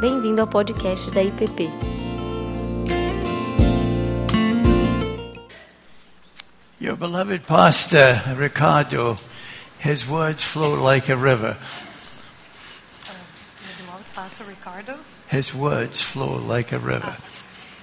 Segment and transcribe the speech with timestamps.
[0.00, 1.68] Bem-vindo ao podcast da IPP.
[6.80, 9.18] Your beloved pastor, Ricardo,
[9.84, 11.56] his words flow like a river.
[14.14, 14.94] Pastor Ricardo.
[15.30, 17.14] His words flow like a river.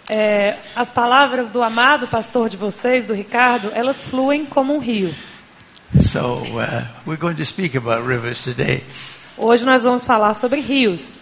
[0.10, 5.14] É, as palavras do amado pastor de vocês, do Ricardo, elas fluem como um rio.
[6.02, 8.84] So uh, we're going to speak about rivers today
[9.38, 11.14] Hoje nós vamos falar sobre rios,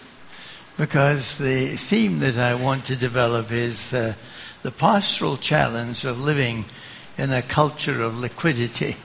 [0.76, 4.14] because the theme that I want to develop is uh,
[4.62, 6.64] the pastoral challenge of living
[7.16, 8.96] in a culture of liquidity.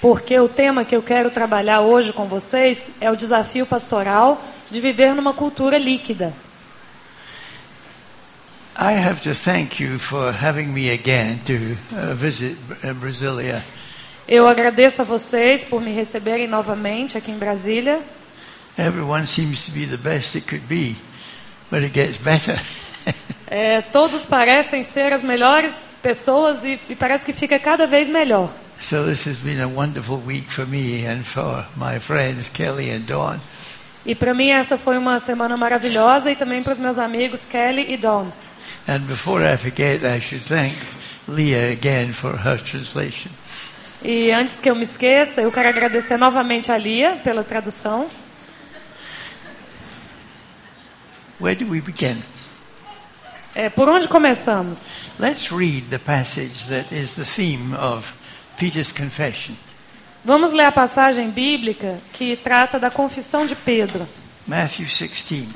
[0.00, 4.80] porque o tema que eu quero trabalhar hoje com vocês é o desafio pastoral de
[4.80, 6.32] viver numa cultura líquida.
[8.78, 13.62] I have to thank you for having me again to uh, visit uh, Brasilia.
[14.26, 18.00] Eu agradeço a vocês por me receberem novamente aqui em Brasília.
[18.78, 20.96] Everyone seems to be the best it could be,
[21.70, 22.60] but it gets better.
[23.52, 28.48] É, todos parecem ser as melhores pessoas e, e parece que fica cada vez melhor.
[28.80, 33.00] So this has been a wonderful week for me and for my friends Kelly and
[33.00, 33.40] Dawn.
[34.06, 37.92] E para mim essa foi uma semana maravilhosa e também para os meus amigos Kelly
[37.92, 38.28] e Dawn.
[38.88, 40.76] And before I forget, I should thank
[41.26, 43.30] Leah again for her translation.
[44.02, 48.08] E antes que eu me esqueça, eu quero agradecer novamente a Lia pela tradução.
[51.40, 52.22] Where do we begin?
[53.54, 54.86] É, por onde começamos?
[55.18, 58.12] Let's read the passage that is the theme of
[58.58, 59.54] Peter's confession.
[60.24, 64.06] Vamos ler a passagem bíblica que trata da confissão de Pedro.
[64.46, 65.48] Matthew 16,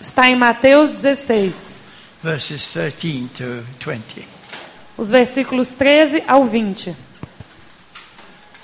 [0.00, 1.74] Está em Mateus 16,
[2.22, 4.28] verses 13 to 20.
[4.96, 6.94] os versículos 13 ao 20.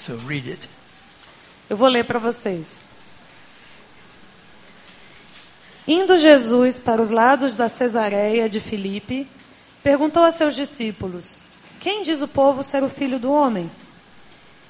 [0.01, 0.69] So read it.
[1.69, 2.84] Eu vou ler para vocês.
[5.87, 9.29] Indo Jesus para os lados da Cesareia de Filipe,
[9.83, 11.37] perguntou a seus discípulos:
[11.79, 13.71] Quem diz o povo ser o filho do homem?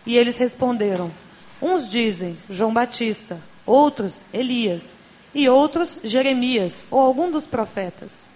[0.05, 1.11] E eles responderam:
[1.63, 4.97] Uns dizem João Batista, outros Elias,
[5.33, 8.29] e outros Jeremias ou algum dos profetas.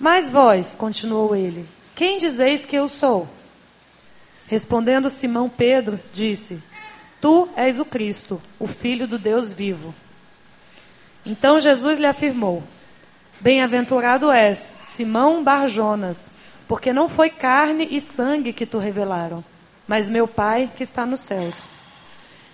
[0.00, 3.28] Mas vós, continuou ele, quem dizeis que eu sou?
[4.46, 6.60] Respondendo Simão Pedro, disse:
[7.20, 9.94] Tu és o Cristo, o Filho do Deus vivo.
[11.28, 12.62] Então Jesus lhe afirmou:
[13.38, 16.30] Bem-aventurado és, Simão Barjonas,
[16.66, 19.44] porque não foi carne e sangue que tu revelaram,
[19.86, 21.54] mas meu Pai que está nos céus.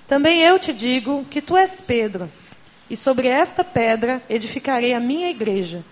[0.09, 2.29] Também eu te digo que tu és Pedro,
[2.91, 5.85] e sobre esta pedra edificarei a minha igreja,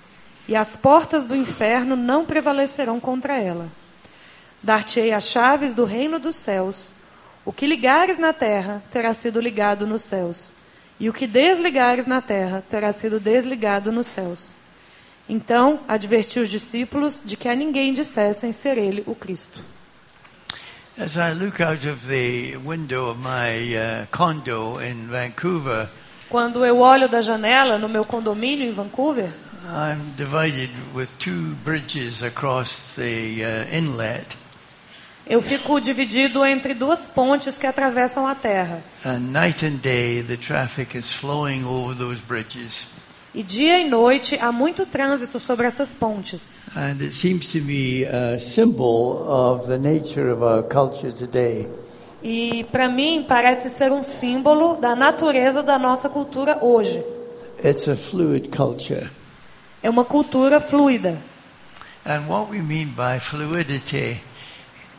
[0.49, 3.69] e as portas do inferno não prevalecerão contra ela.
[4.61, 6.89] Dar-te-ei as chaves do reino dos céus.
[7.45, 10.53] O que ligares na terra terá sido ligado nos céus,
[11.03, 14.39] e o que desligares na terra terá sido desligado nos céus.
[15.29, 19.61] Então advertiu os discípulos de que a ninguém dissessem ser ele o Cristo.
[20.97, 25.89] As I look out of the window of my uh, condo in Vancouver,
[26.29, 29.33] Quando eu olho da janela no meu condomínio em Vancouver,
[29.65, 34.37] I'm divided with two bridges across the uh, inlet.
[35.27, 38.83] Eu fico dividido entre duas pontes que atravessam a terra.
[39.05, 42.87] And night and day, the traffic is flowing over those bridges.
[43.35, 46.57] E dia e noite há muito trânsito sobre essas pontes.
[46.77, 51.67] And it seems to be a symbol of the nature of our culture today.
[52.23, 57.03] E para mim parece ser um símbolo da natureza da nossa cultura hoje.
[57.65, 59.09] It's a fluid culture.
[59.83, 61.17] É uma cultura fluida.
[62.05, 64.21] And what we mean by fluidity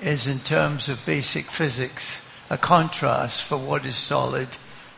[0.04, 4.48] is, in terms of basic physics, a contrast for what is solid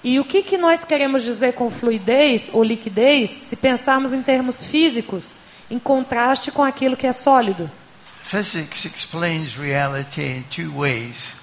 [0.07, 4.63] E o que, que nós queremos dizer com fluidez ou liquidez, se pensarmos em termos
[4.63, 5.31] físicos,
[5.67, 7.71] em contraste com aquilo que é sólido?
[8.21, 11.33] Physics explains reality in two ways.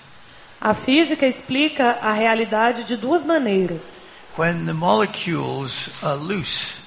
[0.61, 3.95] A física explica a realidade de duas maneiras.
[4.39, 6.83] When the molecules are loose,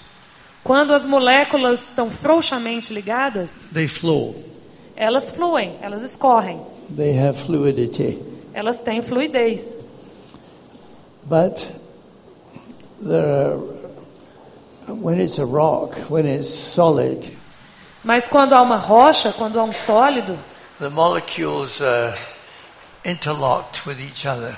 [0.63, 4.54] Quando as moléculas estão frouxamente ligadas, they flow.
[4.95, 6.59] Elas fluem, elas escorrem,
[6.95, 8.21] They have fluidity.
[8.53, 9.77] elas têm fluidez.
[11.27, 11.65] But
[13.01, 13.57] there are,
[14.87, 17.23] when it's a rock, when it's solid,
[18.03, 20.37] Mas quando há uma rocha, quando há um sólido,
[20.79, 22.15] the molecules are
[23.03, 24.55] interlocked with each other.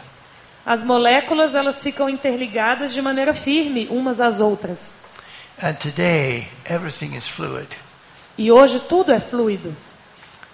[0.65, 4.91] as moléculas elas ficam interligadas de maneira firme umas às outras.
[5.61, 7.69] And today, everything is fluid.
[8.37, 9.73] E hoje tudo é fluido.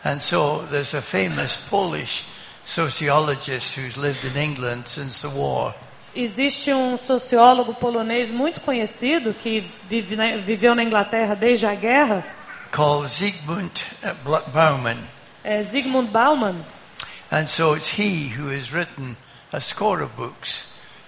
[0.04, 2.26] And so there's a famous Polish
[2.66, 5.74] sociologist who's lived in England since the war.
[6.16, 12.24] Existe um sociólogo polonês muito conhecido que vive na- viveu na Inglaterra desde a guerra,
[12.72, 14.14] called Zygmunt uh,
[14.52, 14.98] Bauman.
[15.44, 16.64] é Zygmunt Bauman.
[17.32, 19.16] And so it's he who has written
[19.52, 20.66] a score of books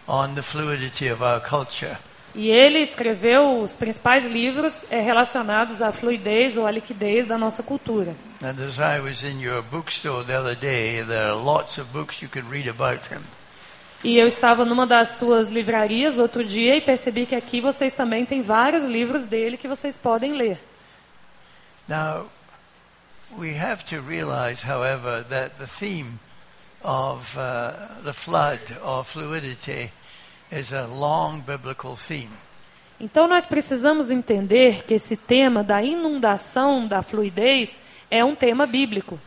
[0.08, 1.98] on the fluidity of our culture.
[2.36, 7.64] E ele escreveu os principais livros é, relacionados à fluidez ou à liquidez da nossa
[7.64, 8.14] cultura.
[8.44, 12.22] And as I was in your bookstore the other day, there are lots of books
[12.22, 13.22] you could read about him.
[14.04, 18.26] E eu estava numa das suas livrarias outro dia e percebi que aqui vocês também
[18.26, 20.60] têm vários livros dele que vocês podem ler.
[21.88, 22.28] Now,
[23.38, 26.20] we have to realize, however, that the theme
[26.84, 27.72] of uh,
[28.04, 29.90] the flood or fluidity
[30.52, 32.30] is a long biblical theme.
[33.00, 39.20] Então nós precisamos entender que esse tema da inundação da fluidez é um tema bíblico.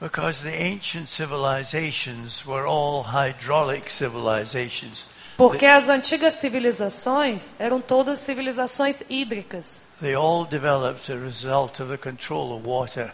[0.00, 5.06] Because the ancient civilizations were all hydraulic civilizations.
[5.36, 9.82] Porque as antigas civilizações eram todas civilizações hídricas.
[10.00, 13.12] They all developed a result of the control of water.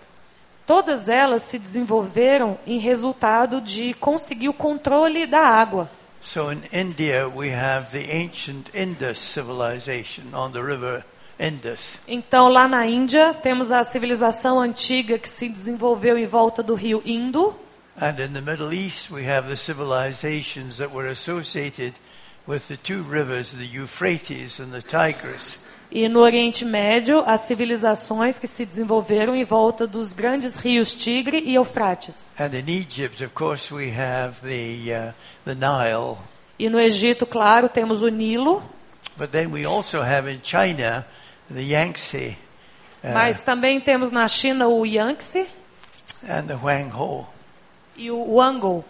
[0.67, 5.91] Todas elas se desenvolveram em resultado de conseguir o controle da água.
[6.25, 11.05] So in India, we have the ancient Indus civilization on the river
[11.39, 11.99] Indus.
[12.09, 17.03] Então, lá na Índia, temos a civilização antiga que se desenvolveu em volta do rio
[17.05, 17.55] Indo.
[18.01, 21.95] And in the Middle East, we have the civilizations that were associated
[22.47, 25.59] with the two rivers, the Euphrates and the Tigris.
[25.95, 31.39] E no Oriente Médio, as civilizações que se desenvolveram em volta dos grandes rios Tigre
[31.39, 32.27] e Eufrates.
[32.37, 35.15] And in Egypt, of course, we have the, uh,
[35.45, 36.19] the Nile.
[36.59, 38.61] E no Egito, claro, temos o Nilo,
[39.17, 41.07] But then we also have in China
[41.49, 42.37] the Yangtze
[43.05, 45.47] uh, mas também temos na China o Yangtze
[46.29, 47.25] and the Huanghe.
[47.97, 48.83] e o Huanghe.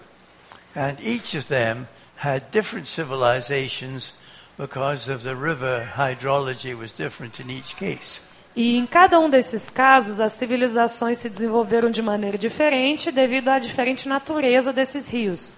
[0.75, 1.87] And each of them
[2.17, 4.15] had different civilizations
[4.59, 8.21] because of the river hydrology was different in each case.
[8.57, 13.59] E em cada um desses casos, as civilizações se desenvolveram de maneira diferente devido à
[13.59, 15.53] diferente natureza desses rios.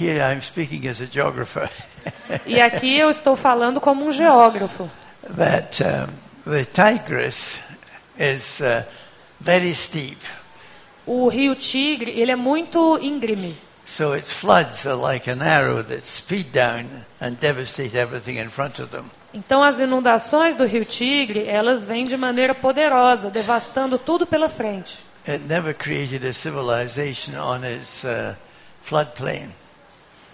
[0.00, 1.70] Here I'm speaking as a geographer.
[2.44, 4.90] E aqui eu estou falando como um geógrafo.
[5.36, 7.60] that um, the Tigris
[8.18, 8.84] is uh,
[9.40, 10.18] very steep,
[11.06, 13.56] O rio Tigre, ele é muito íngreme.
[13.86, 18.80] So its floods are like an arrow that speed down and devastate everything in front
[18.80, 19.10] of them.
[19.32, 24.98] Então as inundações do rio Tigre, elas vêm de maneira poderosa, devastando tudo pela frente.
[25.26, 28.36] It never created a civilization on its uh,
[28.82, 29.50] floodplain.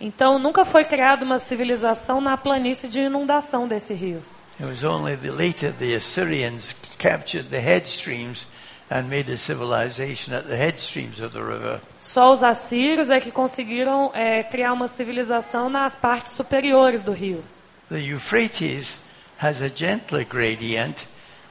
[0.01, 4.23] Então nunca foi criada uma civilização na planície de inundação desse rio.
[4.59, 8.47] It was only the later the Assyrians captured the headstreams
[8.91, 11.81] and made a civilization at the headstreams of the river.
[12.13, 17.45] Só os assírios é que conseguiram é, criar uma civilização nas partes superiores do rio.
[17.89, 18.99] The Euphrates
[19.41, 21.07] has a gentler gradient,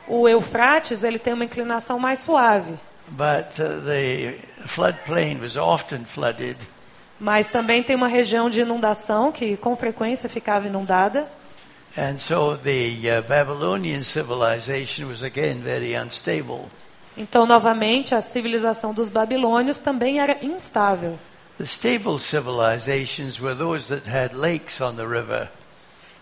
[0.06, 2.74] O Eufrates ele tem uma inclinação mais suave,
[3.10, 6.58] but uh, the floodplain was often flooded
[7.20, 11.28] mas também tem uma região de inundação que com frequência ficava inundada.
[11.98, 16.70] And so the uh, Babylonian civilization was again very unstable.
[17.18, 21.20] Então, novamente, a civilização dos babilônios também era instável.
[21.58, 25.50] The stable civilizations were those that had lakes on the river.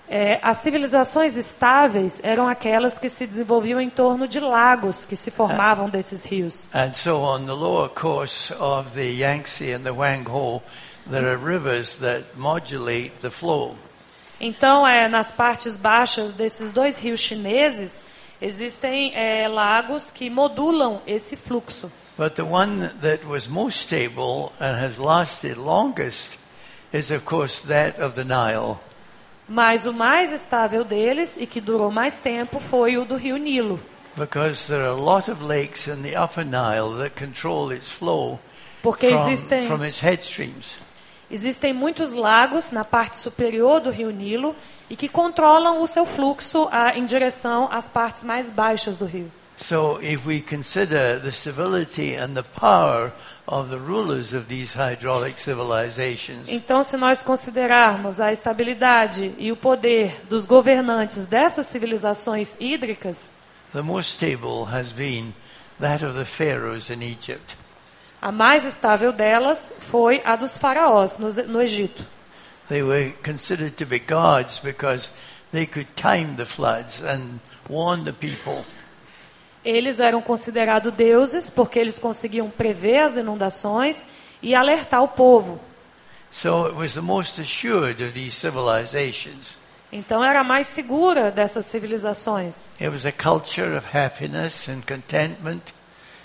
[0.10, 5.30] É, as civilizações estáveis eram aquelas que se desenvolviam em torno de lagos que se
[5.30, 6.64] formavam desses rios.
[6.74, 10.62] And so on the lower course of the Yangtze and the Huanghe,
[11.10, 13.76] there are rivers that modulate the flow.
[14.40, 18.02] Então, é, nas partes baixas desses dois rios chineses,
[18.42, 21.92] existem é, lagos que modulam esse fluxo.
[22.18, 26.40] But the one that was most stable and has lasted longest
[26.92, 28.80] is, of course, that of the Nile.
[29.48, 33.80] Mas o mais estável deles e que durou mais tempo foi o do rio Nilo.
[34.16, 38.40] Because there are a lot of lakes in the upper Nile that control its flow
[38.82, 40.00] Porque from, existem, from its.
[41.30, 44.56] Existem muitos lagos na parte superior do rio Nilo
[44.90, 49.32] e que controlam o seu fluxo ah, em direção às partes mais baixas do rio.
[49.58, 53.12] So if we consider the stability and the power
[53.48, 59.56] of the rulers of these hydraulic civilizations, Então, se nós considerarmos a estabilidade e o
[59.56, 63.32] poder dos governantes dessas civilizações hídricas,
[63.74, 65.34] the most stable has been
[65.80, 67.58] that of the pharaohs in Egypt.
[68.28, 72.06] A mais estável delas foi a dos faraós no, no Egito.
[72.68, 75.12] They were considered to be gods because
[75.54, 78.66] they could time the floods and warn the people.
[79.64, 84.04] Eles eram considerados deuses porque eles conseguiam prever as inundações
[84.42, 85.62] e alertar o povo.
[86.30, 89.58] So it was the most assured of these civilizations.
[89.90, 92.66] Então era a mais segura dessas civilizações.
[92.78, 95.77] It was a culture of happiness and contentment,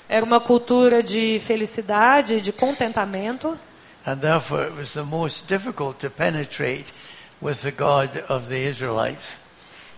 [0.09, 3.59] Era uma cultura de felicidade, de contentamento,
[4.04, 6.87] and therefore it was the most difficult to penetrate
[7.40, 9.37] with the God of the Israelites.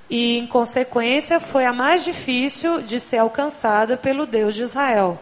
[0.08, 5.18] e em consequência foi a mais difícil de ser alcançada pelo Deus de Israel.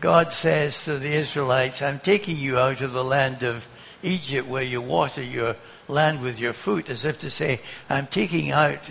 [0.00, 3.66] God says to the Israelites, I'm taking you out of the land of
[4.02, 5.56] Egypt where you water your
[5.88, 8.90] land with your foot, as if to say, I'm taking out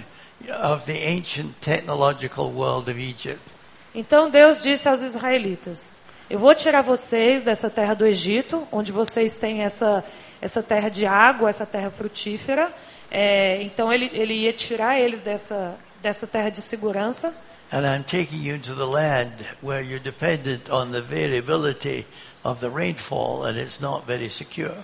[0.50, 3.40] of the ancient technological world of Egypt.
[3.94, 9.38] Então Deus disse aos israelitas: Eu vou tirar vocês dessa terra do Egito, onde vocês
[9.38, 10.04] têm essa,
[10.42, 12.74] essa terra de água, essa terra frutífera.
[13.10, 17.34] É, então ele, ele ia tirar eles dessa, dessa terra de segurança.
[17.72, 22.06] And I'm taking you to the land where you're dependent on the variability
[22.44, 24.76] of the rainfall and it's not very secure.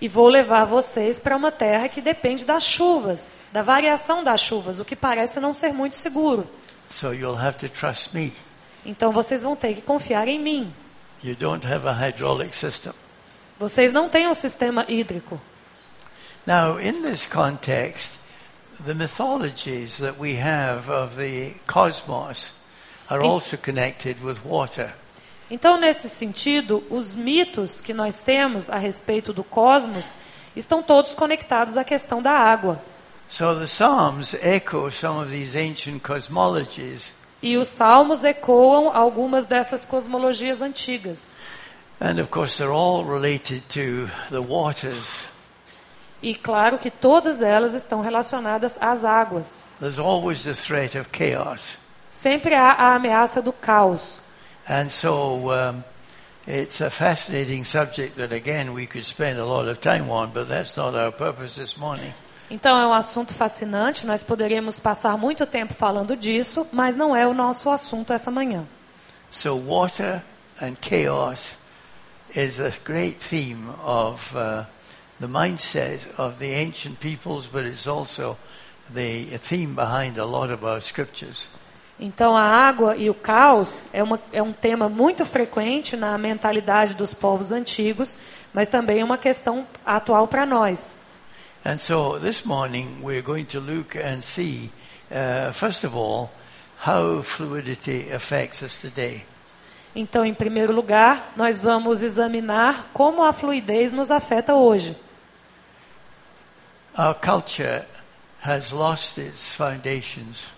[0.00, 4.78] E vou levar vocês para uma terra que depende das chuvas, da variação das chuvas,
[4.78, 6.48] o que parece não ser muito seguro.
[6.90, 8.32] So you'll have to trust me.
[8.84, 10.72] Então vocês vão ter que confiar em mim.
[11.22, 12.92] You don't have a hydraulic system.
[13.58, 15.40] Vocês não têm um sistema hídrico.
[16.46, 18.18] Now, in this context,
[18.84, 22.52] the mythologies that we have of the cosmos
[23.10, 24.94] are also connected with water.
[25.50, 30.14] Então, nesse sentido, os mitos que nós temos a respeito do cosmos
[30.56, 32.80] estão todos conectados à questão da água.
[33.30, 37.12] So the Psalms echo some of these ancient cosmologies.
[37.40, 41.36] E os salmos ecoam algumas dessas cosmologias antigas.
[42.00, 45.24] And of course, they're all related to the waters.
[46.20, 49.62] E claro que todas elas estão relacionadas às águas.
[49.80, 51.78] There's always the threat of chaos.
[52.10, 54.18] Sempre há a ameaça do caos.
[54.68, 55.84] And so um,
[56.46, 60.48] it's a fascinating subject that, again, we could spend a lot of time on, but
[60.48, 62.12] that's not our purpose this morning.
[62.50, 67.24] Então é um assunto fascinante, nós poderíamos passar muito tempo falando disso, mas não é
[67.24, 68.64] o nosso assunto essa manhã.
[69.30, 70.20] So, water
[70.60, 71.56] and chaos
[72.34, 74.64] is a great theme of uh,
[75.20, 78.36] the mindset of the ancient peoples, but it's also
[78.92, 81.48] the theme behind a lot of our scriptures.
[82.00, 86.94] Então a água e o caos é, uma, é um tema muito frequente na mentalidade
[86.94, 88.16] dos povos antigos,
[88.54, 90.96] mas também é uma questão atual para nós.
[91.64, 94.70] And so, this morning we're going to look and see,
[95.10, 96.30] uh, first of all,
[96.78, 99.24] how fluidity affects us today.
[99.94, 104.96] Então, em primeiro lugar, nós vamos examinar como a fluidez nos afeta hoje.
[106.96, 107.84] Our culture
[108.40, 110.52] has lost its foundations.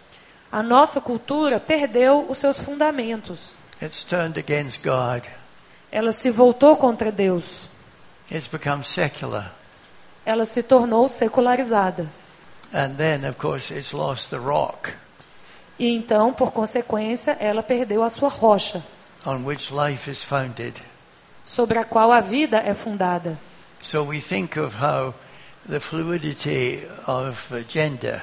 [0.53, 3.55] A nossa cultura perdeu os seus fundamentos.
[3.81, 5.27] It's turned against God.
[5.91, 7.67] Ela se voltou contra Deus.
[8.31, 9.51] It's become secular.
[10.25, 12.07] Ela se tornou secularizada.
[12.73, 14.93] And then, of course, it's lost the rock
[15.79, 18.83] E então, por consequência, ela perdeu a sua rocha,
[19.27, 20.75] on which life is founded.
[21.45, 23.39] sobre a qual a vida é fundada.
[23.83, 25.13] So we think of how
[25.69, 28.23] the fluidity of gender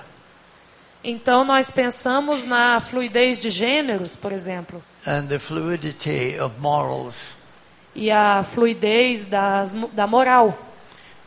[1.03, 7.15] Então, nós pensamos na fluidez de gêneros, por exemplo, and the fluidity of morals
[7.95, 10.57] e a fluidez das, da moral,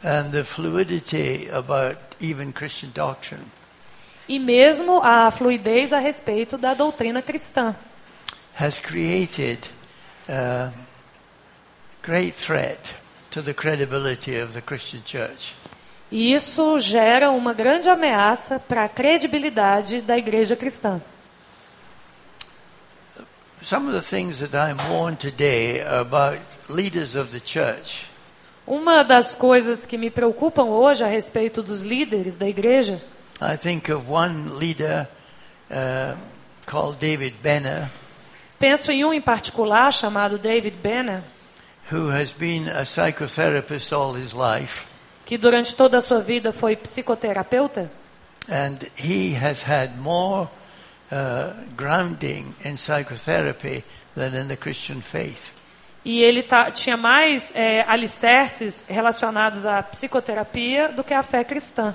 [0.04, 3.44] and the fluidity about even Christian doctrine.
[4.28, 7.75] e mesmo a fluidez a respeito da doutrina cristã.
[8.54, 9.68] has created
[10.28, 10.71] a
[12.02, 12.94] great threat
[13.30, 15.54] to the credibility of the Christian church.
[16.11, 21.00] E isso gera uma grande ameaça para a credibilidade da igreja cristã.
[23.62, 28.06] Some of the things that I'm warned today about leaders of the church
[28.66, 33.02] Uma das coisas que me preocupam hoje a respeito dos líderes da igreja,
[33.40, 35.09] I think of one leader
[35.69, 36.16] uh,
[36.64, 37.90] called David Benner,
[38.61, 41.25] penso em um em particular chamado David Banner,
[41.90, 44.87] who has been a psychotherapist all his life,
[45.26, 47.90] que durante toda a sua vida foi psicoterapeuta,
[48.49, 50.49] and he has had more
[51.11, 53.83] uh, grounding in psychotherapy
[54.14, 55.52] than in the Christian faith.
[56.04, 61.94] E ele tá, tinha mais é, alicerces relacionados à psicoterapia do que à fé cristã.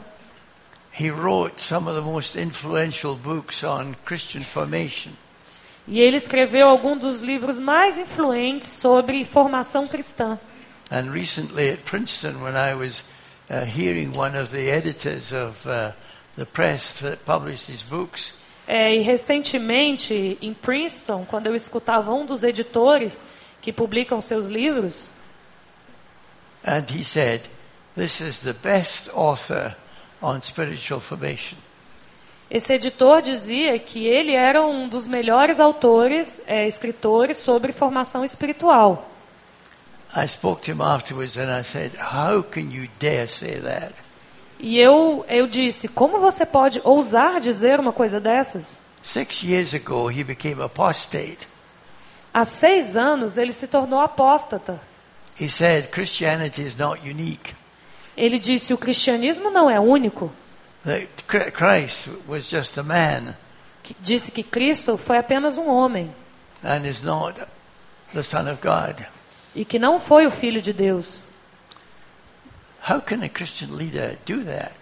[1.00, 5.12] He wrote some of the most influential books on Christian formation.
[5.88, 10.40] E ele escreveu alguns dos livros mais influentes sobre formação cristã.
[10.92, 13.04] And recently at Princeton, when I was
[13.50, 15.92] uh, hearing one of the editors of uh,
[16.36, 18.34] the press that published his books,
[18.68, 23.26] É, e recentemente, em Princeton, quando eu escutava um dos editores
[23.68, 25.10] que publicam seus livros,
[26.64, 27.42] And he said,
[27.98, 29.76] This is the best author
[30.22, 31.58] on spiritual formation.
[32.50, 39.10] Esse editor dizia que ele era um dos melhores autores, é, escritores sobre formação espiritual.
[40.14, 41.92] Said?
[44.62, 48.80] E eu, eu disse: Como você pode ousar dizer uma coisa dessas?
[49.04, 51.57] Six years ago, he became apostate.
[52.38, 54.80] Há seis anos ele se tornou apóstata.
[55.42, 57.56] He said, Christianity is not unique.
[58.16, 60.32] Ele disse: O cristianismo não é único.
[60.86, 61.08] That
[61.52, 63.34] Christ was just a man
[63.82, 66.14] Que- Disse que Cristo foi apenas um homem
[66.64, 67.42] and is not
[68.14, 69.04] the Son of God.
[69.56, 71.24] e que não foi o Filho de Deus.
[72.88, 74.74] How can a Christian leader do that?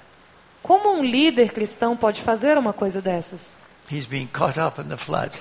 [0.61, 3.53] Como um líder cristão pode fazer uma coisa dessas?
[3.89, 5.31] He's been caught up in the flood.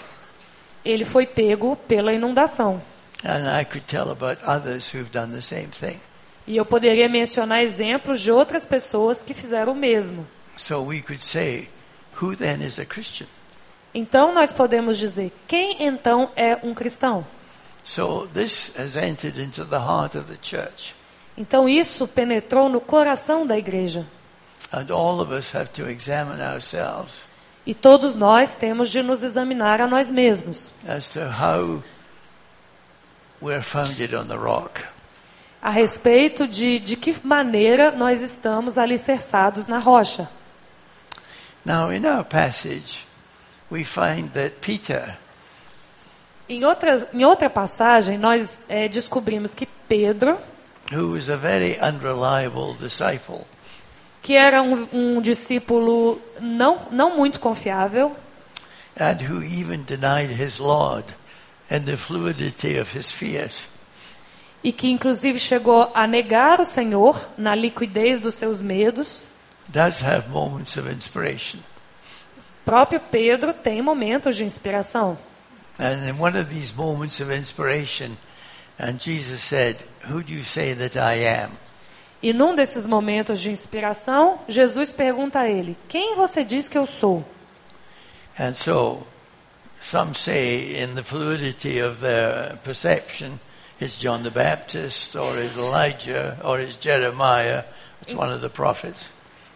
[0.85, 2.83] Ele foi pego pela inundação.
[3.25, 5.99] And I could tell about others who've done the same thing.
[6.47, 10.26] E eu poderia mencionar exemplos de outras pessoas que fizeram o mesmo.
[10.57, 11.71] So we could say,
[12.21, 13.26] who then is a Christian?
[13.95, 17.26] Então nós podemos dizer: quem então é um cristão?
[17.83, 20.95] So this has entered into the heart of the church.
[21.37, 24.07] Então isso penetrou no coração da igreja.
[24.73, 27.25] And all of us have to examine ourselves
[27.66, 31.83] E todos nós temos de nos examinar a nós mesmos as to how
[33.40, 34.83] we're founded on the rock.
[35.62, 40.28] a respeito de de que maneira nós estamos alicerçados na rocha.
[41.64, 43.06] Now, in our passage,
[43.71, 45.16] we find that Peter
[46.47, 50.37] Em, outras, em outra passagem, nós eh, descobrimos que Pedro,
[50.92, 53.47] who was a very unreliable disciple,
[54.25, 58.16] que era um, um discípulo não, não muito confiável,
[58.99, 61.04] and who even denied his Lord
[61.71, 63.69] in the fluidity of his fears,
[64.62, 69.25] e que inclusive chegou a negar o Senhor na liquidez dos seus medos,
[69.69, 71.61] does have moments of inspiration.
[72.64, 75.18] próprio Pedro tem momentos de inspiração.
[75.79, 78.16] And in one of these moments of inspiration,
[78.79, 79.77] and Jesus said,
[80.09, 81.51] Who do you say that I am?
[82.22, 86.87] E num desses momentos de inspiração, Jesus pergunta a ele: Quem você diz que eu
[86.87, 87.24] sou?
[88.38, 89.07] And so,
[89.81, 93.38] some say in the fluidity of their perception,
[93.81, 97.64] it's John the Baptist, or it's Elijah, or it's Jeremiah,
[98.03, 99.11] it's one of the prophets.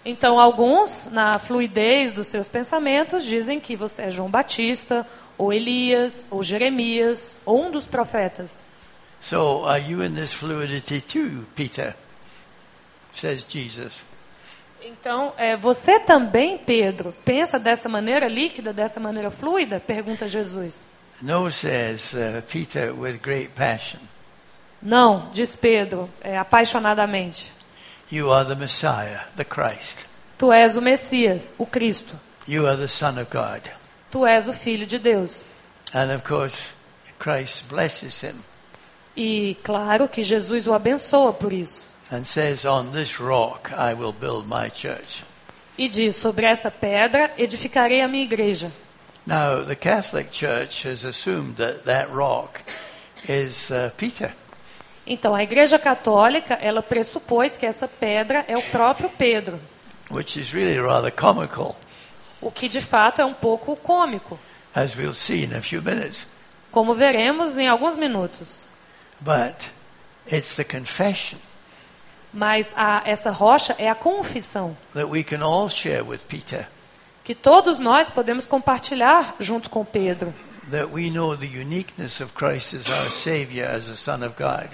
[0.05, 6.25] Então, alguns, na fluidez dos seus pensamentos, dizem que você é João Batista, ou Elias,
[6.31, 8.61] ou Jeremias, ou um dos profetas.
[9.21, 11.95] So, are you in this fluidity too, Peter?
[13.15, 14.05] Says Jesus.
[14.83, 19.81] Então, é, você também, Pedro, pensa dessa maneira líquida, dessa maneira fluida?
[19.81, 20.89] Pergunta Jesus.
[21.21, 24.01] No, says uh, Peter with great passion.
[24.81, 27.53] Não, diz Pedro, é, apaixonadamente.
[28.11, 30.07] You are the Messiah, the Christ.
[30.39, 32.15] Tu és o Messias, o Cristo.
[32.47, 33.69] You are the Son of God.
[34.11, 35.45] Tu és o Filho de Deus.
[35.93, 36.73] And of course,
[37.19, 38.45] Christ blesses him
[39.17, 41.83] E claro que Jesus o abençoa por isso.
[42.11, 45.25] And says, On this rock I will build my church.
[45.77, 48.73] E diz: Sobre essa pedra edificarei a minha igreja.
[49.27, 52.61] Now, the Catholic Church has assumed that that rock
[53.29, 54.33] is uh, Peter.
[55.07, 59.61] Então, a Igreja Católica, ela pressupôs que essa pedra é o próprio Pedro,
[60.11, 61.77] which is really rather comical,
[62.41, 64.39] o que de fato é um pouco cômico,
[64.75, 66.27] as we'll see in a few minutes.
[66.71, 68.67] como veremos em alguns minutos.
[69.21, 69.71] But
[70.31, 71.39] it's the confession
[72.33, 76.67] Mas a, essa rocha é a confissão, that we can all share with Peter
[77.25, 80.33] que todos nós podemos compartilhar junto com Pedro.
[80.71, 84.69] that we know the uniqueness of Christ as our Savior, as the Son of God.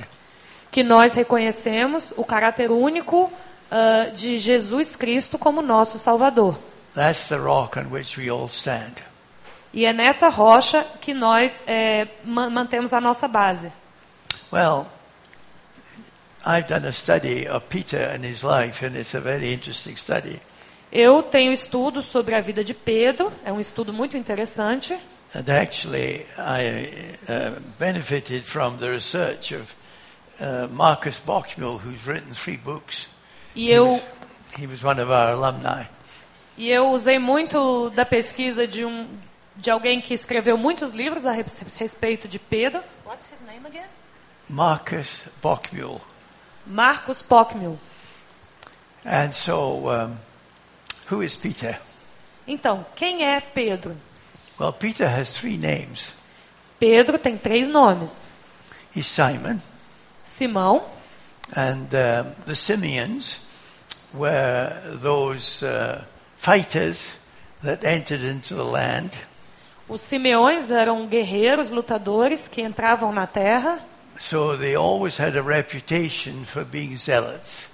[0.71, 3.33] Que nós reconhecemos o caráter único
[3.71, 6.57] ah, de Jesus Cristo como nosso Salvador.
[6.95, 8.95] That's the rock on which we all stand.
[9.73, 11.62] E é nessa rocha que nós
[12.25, 13.73] ma- mantemos a nossa base.
[14.53, 14.87] Well,
[16.47, 20.41] I've done a study of Peter and his life, and it's a very interesting study.
[20.93, 24.97] Eu tenho estudos sobre a vida de Pedro, é um estudo muito interessante.
[25.35, 29.75] And actually, I uh, benefited from the research of
[30.39, 33.09] uh, Marcus Bockmull, who's written three books.
[33.57, 34.07] E He eu, was,
[34.59, 35.87] he was one of our alumni.
[36.57, 39.09] e eu usei muito da pesquisa de, um,
[39.57, 42.81] de alguém que escreveu muitos livros a res- respeito de Pedro.
[43.05, 43.87] What's his name again?
[44.49, 46.01] Marcus Bockmull.
[46.66, 47.79] Marcos Pockmill.
[49.05, 50.16] And so, um,
[51.11, 51.79] who is Peter?
[52.46, 53.96] Então, quem é Pedro?
[54.59, 56.14] Well, Peter has three names.
[56.79, 58.31] Pedro tem três nomes:
[58.94, 59.61] He's Simon,
[60.22, 60.83] Simão,
[61.53, 63.40] And um, the Simeons
[64.12, 66.05] were those uh,
[66.37, 67.16] fighters
[67.62, 69.11] that entered into the land.
[69.88, 73.79] Os simeões eram guerreiros, lutadores que entravam na terra.
[74.18, 77.68] So they always had a reputation for being zealots.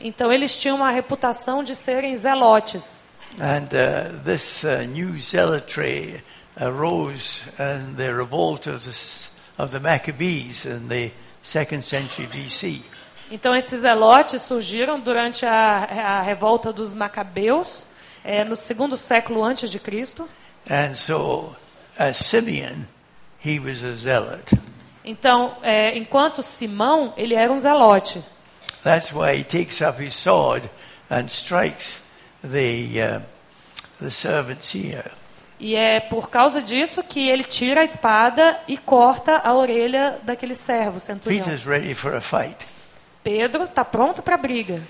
[0.00, 3.02] Então eles tinham uma reputação de serem zelotes.
[3.40, 6.22] And uh, this uh, new zealotry
[6.56, 8.94] arose in the revolt of the,
[9.58, 11.10] of the Maccabees in the
[11.42, 12.82] second century BC.
[13.30, 17.84] Então esses zelotes surgiram durante a, a revolta dos macabeus,
[18.22, 20.28] eh, no segundo século antes de Cristo.
[20.70, 21.56] And so,
[21.98, 22.86] as Simeon,
[23.44, 24.52] he was a zealot.
[25.04, 28.22] Então, eh, enquanto Simão, ele era um zelote.
[28.82, 30.68] That's why he takes up his sword
[31.10, 32.02] and strikes
[32.42, 33.22] the, uh,
[34.00, 35.10] the servant's ear.
[35.58, 40.54] E é por causa disso que ele tira a espada e corta a orelha daquele
[40.54, 41.44] servo centurião.
[41.44, 42.56] Peter's ready for a fight.
[43.22, 44.82] Pedro está pronto para a briga.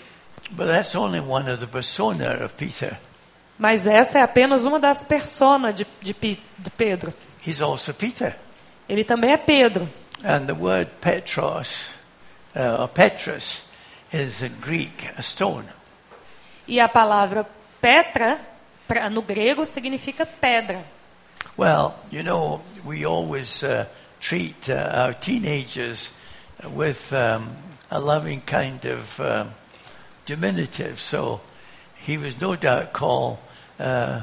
[0.51, 2.99] But that's only one of the persona of Peter.
[3.59, 7.15] Mas essa é apenas uma das personas de, de, de Pedro.
[7.47, 8.37] He's also Peter.
[8.89, 9.89] Ele também é Pedro.
[10.25, 11.91] And the word Petros,
[12.57, 13.69] uh, or Petrus,
[14.11, 15.67] is in Greek a stone.
[16.67, 17.47] E a palavra
[17.79, 18.41] Petra,
[18.89, 20.83] pra- no grego, significa pedra.
[21.59, 23.85] Well, you know, we always uh,
[24.19, 26.11] treat uh, our teenagers
[26.73, 27.57] with um,
[27.91, 29.51] a loving kind of um,
[30.25, 30.99] diminutive.
[30.99, 31.43] So
[31.97, 33.39] he was no doubt called
[33.79, 34.23] uh,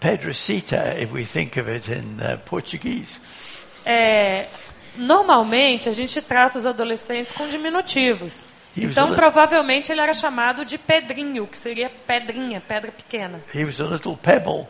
[0.00, 3.20] Pedrocita if we think of it in uh, Portuguese.
[3.84, 4.48] É,
[4.98, 8.44] normalmente, a gente trata os adolescentes com diminutivos.
[8.76, 13.40] Então, provavelmente, ele era chamado de Pedrinho, que seria pedrinha, pedra pequena.
[13.54, 14.66] He was a little pebble,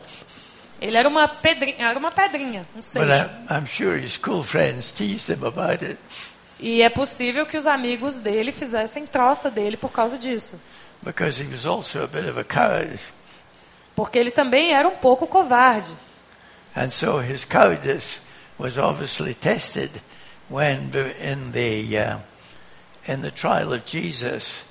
[0.81, 3.29] Ele era uma pedrinha, era uma pedrinha, um seixo.
[3.49, 5.97] I'm sure his school friends teased him about it
[6.59, 10.59] E é possível que os amigos dele fizessem troça dele por causa disso.
[11.03, 12.99] because he was also a bit of a coward.
[13.95, 15.93] Porque ele também era um pouco covarde.
[16.75, 18.21] And so his cowardice
[18.57, 19.91] was obviously tested
[20.49, 22.19] when in the uh,
[23.07, 24.63] in the trial of Jesus,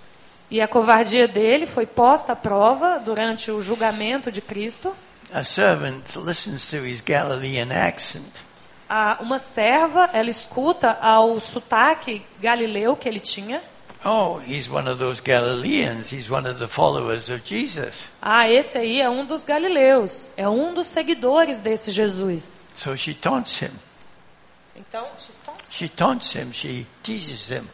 [0.51, 4.95] E a covardia dele foi posta à prova durante o julgamento de Cristo.
[5.33, 8.43] a servant listens to his Galilean accent
[8.89, 13.61] A, uma serva, ela escuta ao sotaque galileu que ele tinha.
[14.03, 16.11] Oh, he's one of those Galileans.
[16.11, 18.09] He's one of the followers of Jesus.
[18.23, 22.63] Ah, esse aí é um dos galileus, é um dos seguidores desse Jesus.
[22.77, 23.73] So she taunts him.
[24.75, 25.07] Então,
[25.71, 26.53] She taunts him.
[26.53, 27.65] She teases him.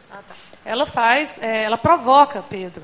[0.63, 2.83] ela faz, é, ela provoca Pedro.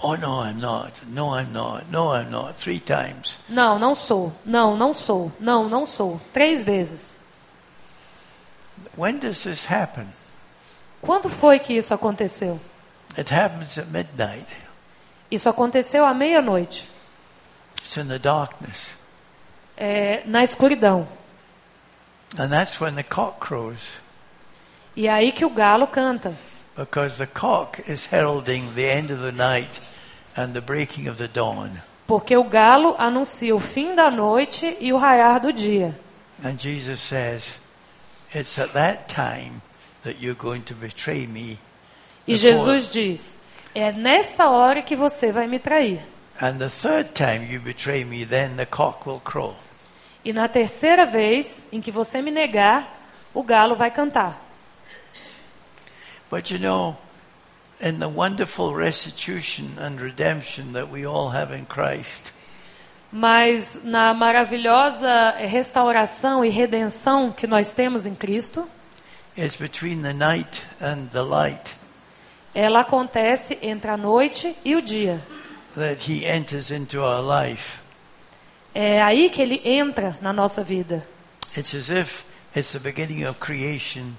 [0.00, 0.92] Oh, no, I'm not.
[1.06, 1.86] No, I'm not.
[1.90, 2.54] No, I'm not.
[2.58, 3.38] Three times.
[3.48, 4.32] Não, não sou.
[4.44, 5.30] Não, não sou.
[5.38, 6.20] Não, não sou.
[6.32, 7.14] Três vezes.
[8.96, 10.06] When does this happen?
[11.00, 12.60] Quando foi que isso aconteceu?
[13.16, 14.46] It happens at midnight.
[15.30, 16.88] Isso aconteceu à meia-noite,
[17.80, 18.94] It's in the darkness.
[19.76, 21.06] é, na escuridão.
[22.36, 23.98] And that's when the cock crows.
[24.96, 26.34] E é aí que o galo canta.
[26.76, 29.80] Because the cock is heralding the end of the night
[30.36, 31.82] and the breaking of the dawn.
[32.06, 35.98] Porque o galo anuncia o fim da noite e o raiar do dia.
[36.42, 37.58] And Jesus says,
[38.34, 39.62] It's at that time
[40.02, 41.58] that you're going to betray me.
[42.26, 43.40] E Jesus diz:
[43.74, 46.00] É nessa hora que você vai me trair.
[46.40, 49.54] And the third time you betray me, then the cock will crow.
[50.24, 52.98] E na terceira vez em que você me negar,
[53.34, 54.40] o galo vai cantar.
[56.30, 56.96] But you know,
[57.80, 62.32] in the wonderful restitution and redemption that we all have in Christ,
[63.12, 68.68] Mas na maravilhosa restauração e redenção que nós temos em Cristo,
[69.36, 71.76] it's between the night and the light
[72.54, 75.20] ela acontece entre a noite e o dia.
[75.74, 77.78] that He enters into our life.
[78.74, 81.06] É aí que ele entra na nossa vida.
[81.56, 82.24] It's as if
[82.56, 84.16] it's the beginning of creation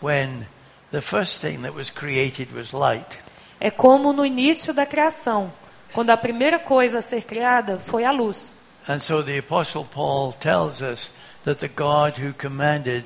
[0.00, 0.46] when
[0.90, 3.18] the first thing that was created was light.
[3.60, 5.52] É como no início da criação,
[5.92, 8.54] quando a primeira coisa a ser criada foi a luz.
[8.88, 11.10] And so the Apostle Paul tells us
[11.44, 13.04] that the God who commanded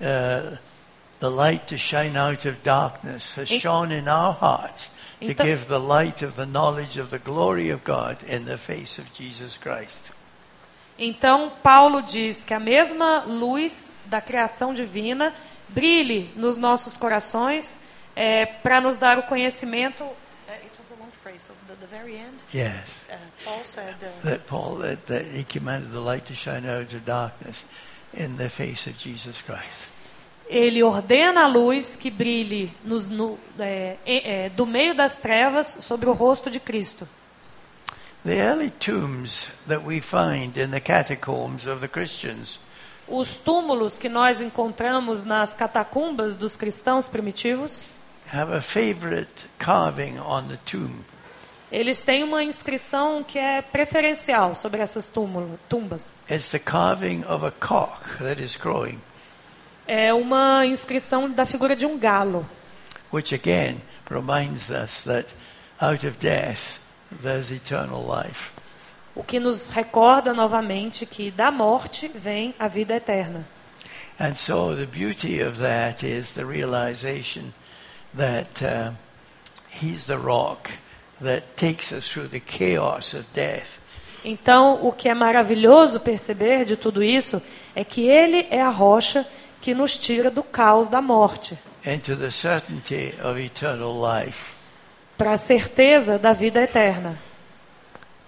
[0.00, 0.56] uh,
[1.18, 4.88] the light to shine out of darkness has shone in our hearts
[5.26, 8.56] to Então- give the light of the knowledge of the glory of God in the
[8.56, 10.12] face of Jesus Christ.
[10.98, 15.34] Então, Paulo diz que a mesma luz da criação divina
[15.68, 17.78] brilhe nos nossos corações
[18.62, 20.04] para nos dar o conhecimento.
[20.48, 23.00] It was a long phrase, so the, the very end, Yes.
[23.10, 26.92] uh, Paul said, uh, That Paul, that, that he commanded the light to shine out
[26.92, 27.64] of darkness
[28.12, 29.86] in the face of Jesus Christ.
[30.48, 36.08] Ele ordena a luz que brilhe nos- no- é, é, do meio das trevas sobre
[36.08, 37.08] o rosto de Cristo.
[38.24, 42.60] The early tombs that we find in the catacombs of the Christians
[43.08, 47.82] Os túmulos que nós encontramos nas catacumbas dos cristãos primitivos,
[48.32, 51.04] have a favorite carving on the tomb.
[51.70, 56.14] eles têm uma inscrição que é preferencial sobre essas túmulo, tumbas.
[56.30, 59.00] It's the carving of a cock that is crowing,
[59.94, 62.48] É uma inscrição da figura de um galo,
[63.12, 63.76] which again
[64.10, 65.28] reminds us that
[65.78, 66.80] out of death
[67.20, 68.52] there's eternal life.
[69.14, 73.46] o que nos recorda novamente que da morte vem a vida eterna.
[74.18, 77.52] And so the beauty of that is the realization
[78.16, 78.92] that uh,
[79.78, 80.70] He's the rock
[81.20, 83.78] that takes us through the chaos of death.
[84.24, 87.42] Então, o que é maravilhoso perceber de tudo isso
[87.76, 89.41] é que Ele é a rocha que
[89.74, 91.58] nos tira do caos da morte,
[95.16, 97.16] para a certeza da vida eterna.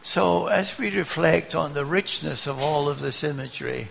[0.03, 3.89] So, as we reflect on the richness of all of this imagery,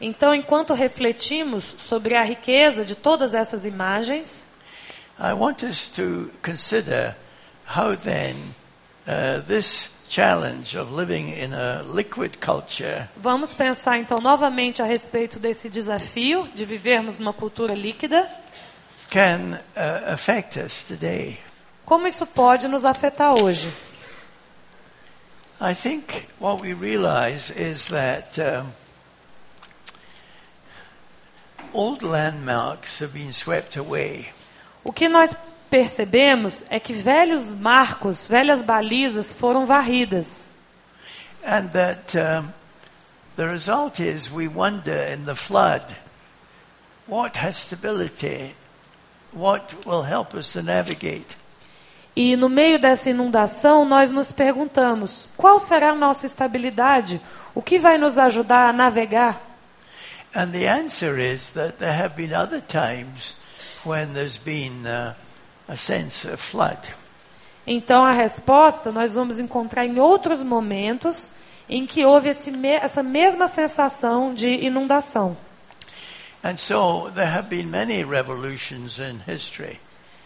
[0.00, 4.44] Então, enquanto refletimos sobre a riqueza de todas essas imagens,
[5.18, 7.16] I want us to consider
[7.66, 8.36] how then
[9.06, 15.38] uh, this challenge of living in a liquid culture vamos pensar então novamente a respeito
[15.38, 18.28] desse desafio de vivermos numa cultura líquida.
[19.10, 21.38] can uh, affect us today.
[21.84, 23.72] Como isso pode nos afetar hoje?
[25.60, 28.72] I think what we realize is that um,
[31.72, 34.30] old landmarks have been swept away.
[34.84, 35.34] O que nós
[35.76, 40.48] percebemos é que velhos marcos, velhas balizas foram varridas.
[41.44, 42.48] And that um,
[43.36, 45.82] the result is we wonder in the flood
[47.06, 48.54] what has stability,
[49.34, 51.36] what will help us to navigate.
[52.16, 57.20] E no meio dessa inundação, nós nos perguntamos: qual será a nossa estabilidade?
[57.54, 59.42] O que vai nos ajudar a navegar?
[60.34, 63.36] And the answer is that there have been other times
[63.84, 65.14] when there's been uh,
[65.68, 66.78] a sense of flood.
[67.66, 71.30] Então, a resposta nós vamos encontrar em outros momentos
[71.68, 75.36] em que houve esse essa mesma sensação de inundação.
[76.44, 79.80] And so there have been many revolutions in history.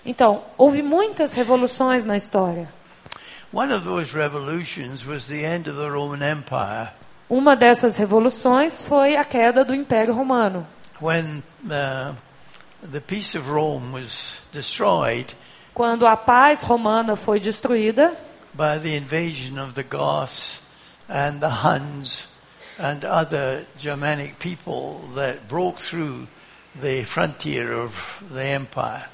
[0.04, 2.68] Então, houve muitas revoluções na história.
[3.52, 6.90] One of those revolutions was the end of the Roman Empire
[7.28, 10.66] Uma dessas revoluções foi a queda do Império Romano.
[11.00, 12.14] when uh,
[15.74, 18.16] Quando a paz romana foi destruída
[18.54, 20.62] by the invasion of the Goths
[21.08, 22.28] and the Huns
[22.78, 26.26] and other Germanic people that broke through
[26.80, 29.06] the frontier of the empire.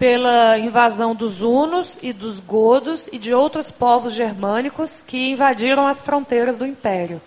[0.00, 6.00] pela invasão dos hunos e dos godos e de outros povos germânicos que invadiram as
[6.00, 7.20] fronteiras do império.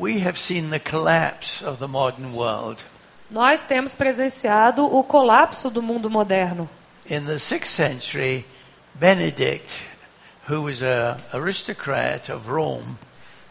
[0.00, 2.82] We have seen the collapse of the modern world.
[3.34, 6.70] Nós temos presenciado o colapso do mundo moderno.
[7.10, 8.44] In the 6th century,
[8.94, 9.82] Benedict,
[10.48, 12.96] who was an aristocrat of Rome,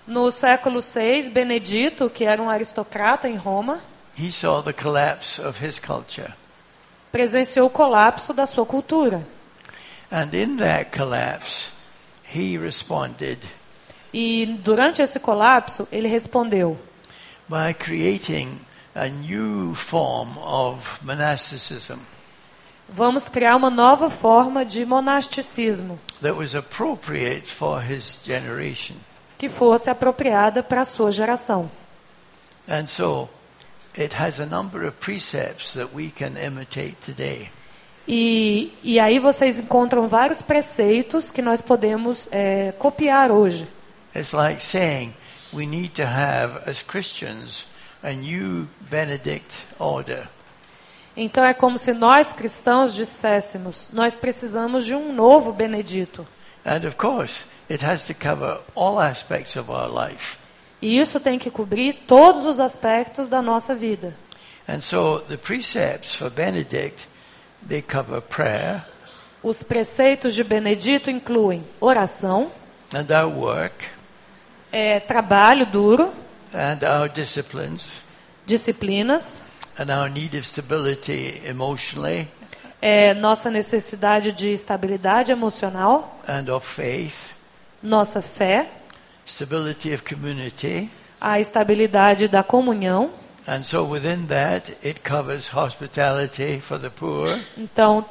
[0.08, 3.82] No século VI, Benedito, que era um aristocrata em Roma,
[4.17, 6.34] he saw the collapse of his culture.
[7.12, 9.28] presenciou o colapso da sua cultura.
[10.10, 11.72] And in that collapse,
[12.34, 13.39] he responded
[14.13, 16.80] E durante esse colapso, ele respondeu:
[17.50, 18.58] by creating
[18.95, 21.97] a new form of monasticism
[22.89, 28.95] Vamos criar uma nova forma de monasticismo that was appropriate for his generation.
[29.38, 31.69] que fosse apropriada para a sua geração.
[32.67, 33.29] And so
[33.97, 37.49] it has a number of precepts that we can imitate today.
[38.08, 43.67] E, e aí vocês encontram vários preceitos que nós podemos é, copiar hoje.
[44.15, 45.13] It's like saying
[45.53, 47.65] we need to have, as Christians,
[48.04, 50.28] a new Benedict order.
[51.16, 56.28] Então é como se nós cristãos disséssemos: nós precisamos de um novo Benedito.
[56.66, 60.38] And of course, it has to cover all aspects of our life.
[60.82, 64.13] E isso tem que cobrir todos os aspectos da nossa vida.
[64.68, 67.08] And so the precepts for Benedict,
[67.68, 68.84] they cover prayer
[69.42, 72.52] Os preceitos de Benedito incluem oração,
[72.94, 73.86] and our work
[74.74, 76.12] é, trabalho duro,
[76.54, 78.02] and our disciplines
[78.46, 79.42] disciplinas,
[79.78, 82.28] and our need of stability emotionally
[82.86, 87.34] é, nossa necessidade de estabilidade emocional, and of faith,
[87.82, 88.70] nossa fé,
[89.26, 93.10] stability of community, a estabilidade da comunhão,
[93.46, 98.06] And so within that, it covers hospitality for the poor, Então,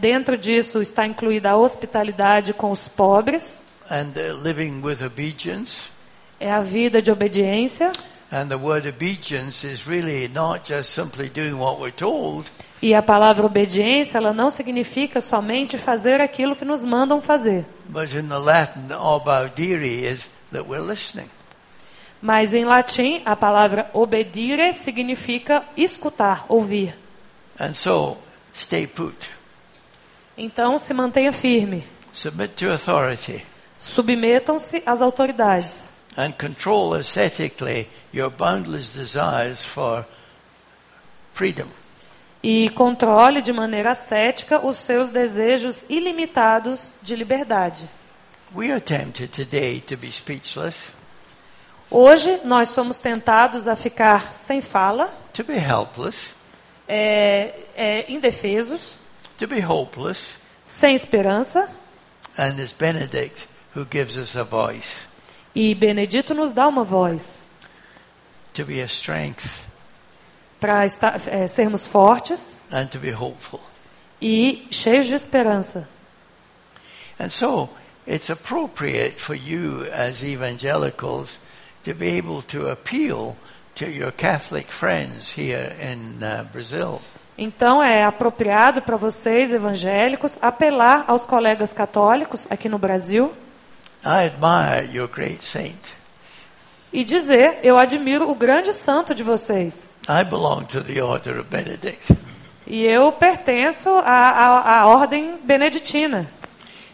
[0.00, 5.90] dentro disso está incluída a hospitalidade com os pobres, and uh, living with obedience.
[6.42, 7.92] É a vida de obediência.
[8.32, 12.50] And the word obedience is really not just simply doing what we're told,
[12.82, 17.64] E a palavra obediência, ela não significa somente fazer aquilo que nos mandam fazer.
[17.88, 21.30] but in the Latin, is that we're listening.
[22.20, 26.96] Mas em latim, a palavra obedire significa escutar, ouvir.
[27.60, 28.16] And so,
[28.52, 29.30] stay put.
[30.36, 31.84] Então, se mantenha firme.
[32.12, 33.44] Submit to authority
[33.78, 35.91] Submetam-se às autoridades.
[36.16, 40.04] And control ascetically your boundless desires for
[41.32, 41.68] freedom.
[42.42, 47.88] E controle de maneira ascética os seus desejos ilimitados de liberdade.
[48.54, 50.92] We are tempted today to be speechless,
[51.94, 56.34] Hoje, nós somos tentados a ficar sem fala, to be helpless,
[56.88, 58.94] é, é, indefesos,
[59.36, 61.68] to be hopeless, sem esperança.
[62.38, 65.06] and it's Benedict who gives us a voice,
[65.54, 67.42] E Benedito nos dá uma voz
[68.52, 69.64] to be a strength
[70.60, 73.60] para é, sermos fortes and to be hopeful.
[74.20, 75.88] e cheios de esperança.
[77.18, 77.68] And so
[78.06, 81.40] it's appropriate for you as evangelicals
[81.84, 83.36] to be able to appeal
[83.74, 87.00] to your Catholic friends here in uh, Brazil.
[87.36, 93.32] Então é apropriado para vocês, evangélicos, apelar aos colegas católicos aqui no Brasil
[94.04, 95.94] I admire your great saint.
[96.92, 99.88] e dizer: Eu admiro o grande santo de vocês.
[100.08, 102.12] I belong to the order of Benedict.
[102.66, 106.28] E eu pertenço à, à, à ordem beneditina.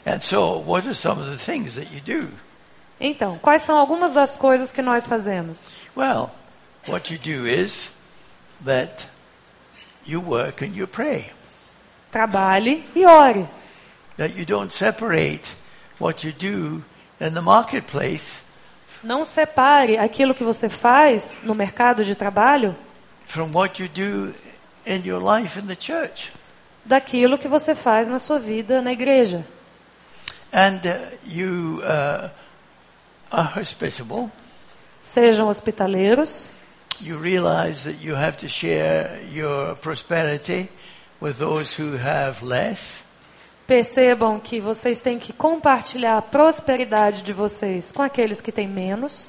[0.07, 2.29] And so, what are some of the things that you do?
[3.01, 5.59] Então, quais são algumas das coisas que nós fazemos?
[5.97, 6.31] Well,
[6.87, 7.92] what you do is
[8.64, 9.07] that
[10.07, 11.31] you work and you pray.
[12.11, 13.47] Trabalhe e ore.
[14.16, 15.55] That you don't separate
[16.01, 16.83] what you do
[19.03, 22.77] Não separe aquilo que você faz no mercado de trabalho
[23.27, 24.35] from what you do
[24.87, 26.33] in your life in the church.
[26.85, 29.45] daquilo que você faz na sua vida na igreja.
[30.51, 32.31] And uh, you uh,
[33.31, 34.31] are hospitable.
[35.01, 36.49] Sejam hospitaleiros,
[37.01, 40.69] You realize that you have to share your prosperity
[41.21, 43.05] with those who have less.
[43.69, 49.29] Percebam que vocês têm que compartilhar a prosperidade de vocês com aqueles que têm menos,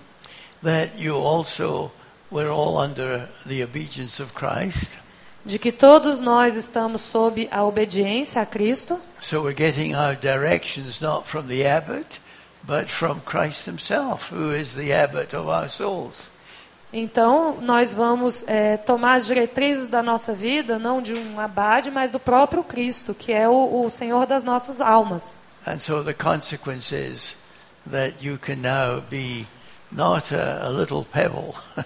[0.64, 1.92] That you also,
[2.32, 4.98] we're all under the obedience of Christ.
[5.46, 9.00] de que todos nós estamos sob a obediência a Cristo.
[9.22, 12.20] So we're getting our directions not from the abbot,
[12.64, 16.30] but from Christ himself, who is the abbot of our souls.
[16.92, 22.10] Então, nós vamos eh, tomar as diretrizes da nossa vida, não de um abade, mas
[22.10, 25.36] do próprio Cristo, que é o, o Senhor das nossas almas.
[25.68, 27.38] And so the consequence is
[27.92, 29.46] that you can now be
[29.92, 31.54] not a, a little pebble,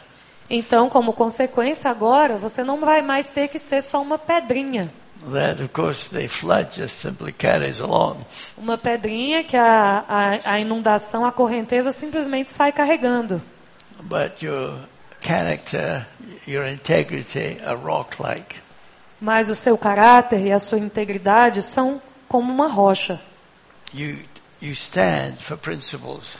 [0.49, 4.91] Então, como consequência, agora, você não vai mais ter que ser só uma pedrinha.
[5.31, 8.17] that of course the flood just simply carries along.
[8.57, 13.41] Uma pedrinha que a, a, a inundação, a correnteza simplesmente sai carregando.
[14.01, 14.73] But your
[15.23, 16.05] character,
[16.45, 18.57] your integrity are rock like.
[19.19, 23.19] Mas o seu caráter e a sua integridade são como uma rocha.
[23.93, 24.17] You,
[24.61, 26.37] you stand for principles.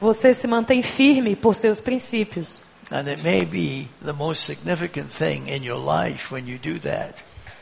[0.00, 2.60] Você se mantém firme por seus princípios.
[2.90, 7.14] And it may be the most significant thing in your life when you do that.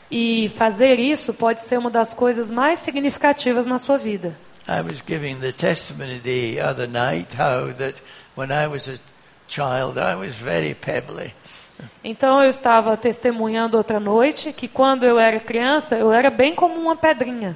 [0.09, 4.35] E fazer isso pode ser uma das coisas mais significativas na sua vida.
[4.67, 8.01] I was giving the testimony the other night how that
[8.35, 8.99] when I was a
[9.47, 11.33] child I was very pebbly.
[12.03, 16.75] Então eu estava testemunhando outra noite que quando eu era criança eu era bem como
[16.75, 17.55] uma pedrinha.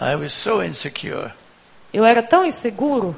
[0.00, 1.32] I was so insecure.
[1.92, 3.14] Eu era tão inseguro,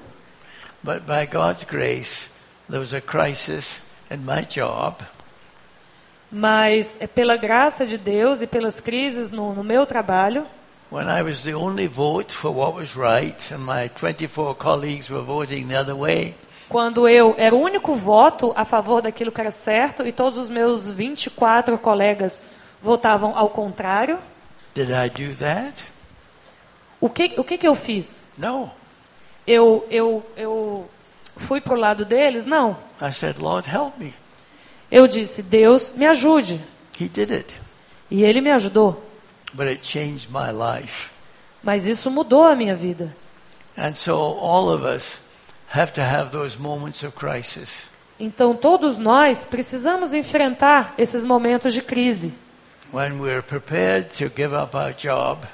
[0.82, 2.30] But by God's grace,
[2.68, 4.96] there was a crisis in my job.
[6.30, 10.46] mas é pela graça de Deus e pelas crises no, no meu trabalho,
[10.92, 15.24] When I was the only vote for what was right, and my 24 colleagues were
[15.24, 16.34] voting the other way,
[16.74, 20.50] quando eu era o único voto a favor daquilo que era certo e todos os
[20.50, 22.42] meus 24 colegas
[22.82, 24.18] votavam ao contrário,
[24.74, 25.84] did I do that?
[27.00, 28.20] o que, o que, que eu fiz?
[28.36, 28.72] No.
[29.46, 30.90] Eu, eu, eu
[31.36, 32.44] fui para o lado deles?
[32.44, 32.76] Não.
[33.00, 34.12] I said, Lord, help me.
[34.90, 36.60] Eu disse, Deus me ajude.
[37.00, 37.54] He did it.
[38.10, 39.00] E ele me ajudou.
[39.52, 41.10] But it changed my life.
[41.62, 43.14] Mas isso mudou a minha vida.
[43.78, 45.22] And so all of us
[45.72, 47.88] have to have those moments of crisis.
[48.18, 52.32] Então, todos nós precisamos enfrentar esses momentos de crise.
[52.92, 55.46] when we're prepared to give up our job,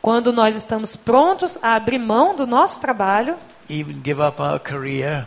[0.00, 3.36] Quando nós estamos prontos a abrir mão do nosso trabalho,
[3.68, 5.26] even give up our career,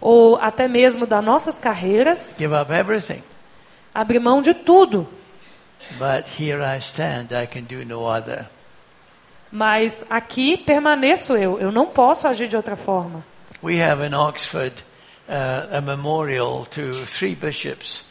[0.00, 3.22] ou até mesmo das nossas carreiras, give up everything.
[3.94, 5.08] abrir mão de tudo.
[5.98, 8.46] But here I stand, I can do no other.
[9.50, 13.24] Mas aqui permaneço eu, eu não posso agir de outra forma.
[13.62, 14.72] We have in Oxford
[15.28, 18.08] uh, a memorial to three bishops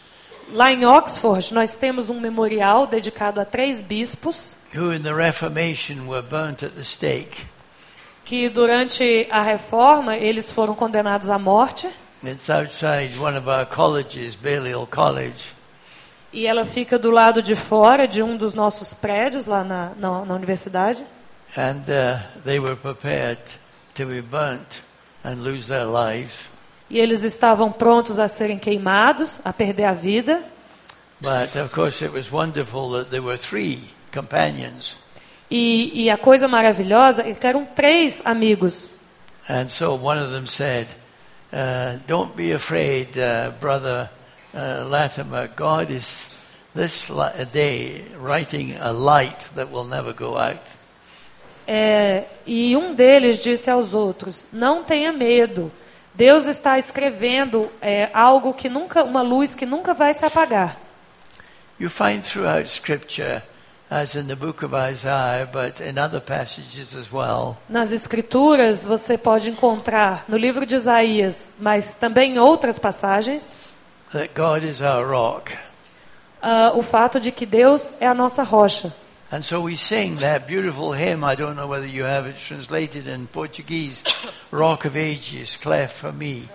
[0.53, 6.07] Lá em Oxford, nós temos um memorial dedicado a três bispos who, in the Reformation,
[6.07, 7.45] were burnt at the stake.
[8.23, 11.89] que, durante a reforma, eles foram condenados à morte.
[12.23, 15.53] It's outside one of our colleges, Balliol College.
[16.31, 20.25] E ela fica do lado de fora de um dos nossos prédios lá na, na,
[20.25, 21.03] na universidade.
[21.57, 23.39] And uh, they were prepared
[23.95, 24.81] to be burnt
[25.27, 26.49] and lose their lives.
[26.89, 30.41] E eles estavam prontos a serem queimados, a perder a vida.
[31.19, 34.95] But of course, it was wonderful that there were three companions.
[35.51, 38.89] E, e a coisa maravilhosa é que eram três amigos.
[39.49, 40.87] And so one of them said,
[41.51, 44.09] uh, Don't be afraid, uh, brother
[44.53, 45.49] uh, Latimer.
[45.55, 46.29] God is
[46.73, 47.09] this
[47.51, 50.61] day writing a light that will never go out.
[51.67, 55.71] É, e um deles disse aos outros: Não tenha medo.
[56.13, 60.77] Deus está escrevendo é, algo que nunca, uma luz que nunca vai se apagar.
[61.79, 63.43] You find throughout Scripture,
[63.89, 69.15] as in the book of Isaiah, but in other passages as well, Nas Escrituras você
[69.17, 73.55] pode encontrar no livro de Isaías, mas também em outras passagens,
[74.11, 75.53] that God is our rock.
[76.41, 78.91] ah, o fato de que Deus é a nossa rocha.
[79.29, 81.23] And so we sing that beautiful hymn.
[81.23, 84.01] I don't know whether you have it translated in Portuguese
[84.51, 86.49] Rock of Ages, cleft for me.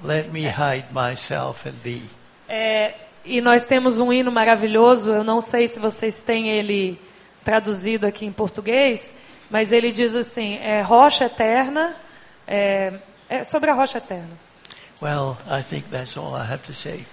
[0.00, 2.08] Let me hide myself in thee.
[2.48, 7.00] É, e nós temos um hino maravilhoso, eu não sei se vocês têm ele
[7.44, 9.12] traduzido aqui em português,
[9.50, 11.96] mas ele diz assim: é rocha eterna,
[12.46, 12.92] é,
[13.28, 14.38] é sobre a rocha eterna.
[15.00, 17.04] Well, I think that's all I have to say.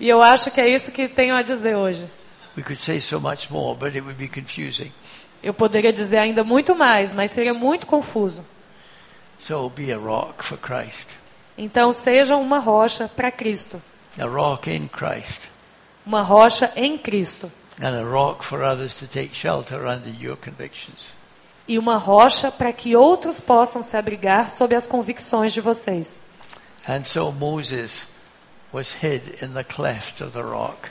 [0.00, 2.10] E eu acho que é isso que tenho a dizer hoje.
[2.56, 4.90] We could say so much more, but it would be confusing.
[5.42, 8.42] Eu poderia dizer ainda muito mais, mas seria muito confuso.
[9.38, 11.10] So be a rock for Christ,
[11.58, 13.80] Então, seja uma rocha para Cristo,
[14.18, 15.48] a rock in Christ,
[16.06, 17.50] uma rocha em Cristo,
[17.80, 21.14] and a rock for others to take shelter under your convictions.
[21.68, 26.20] e uma rocha para que outros possam se abrigar sob as convicções de vocês.
[26.88, 28.06] And so Moses
[28.72, 30.90] was hid in the cleft of the rock.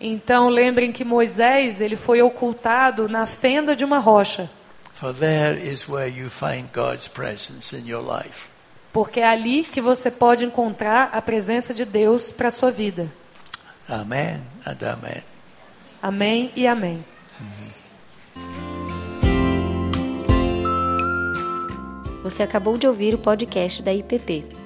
[0.00, 4.50] Então, lembrem que Moisés ele foi ocultado na fenda de uma rocha,
[8.92, 13.12] porque é ali que você pode encontrar a presença de Deus para a sua vida.
[14.66, 15.22] And amen.
[16.02, 17.04] Amém e amém.
[22.22, 24.65] Você acabou de ouvir o podcast da IPP.